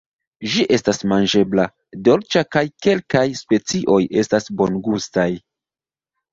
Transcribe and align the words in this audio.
Ĝi 0.53 0.63
estas 0.77 0.99
manĝebla, 1.11 1.65
dolĉa 2.09 2.43
kaj 2.57 2.65
kelkaj 2.87 3.23
specioj 3.43 4.01
estas 4.25 4.53
bongustaj. 4.65 5.31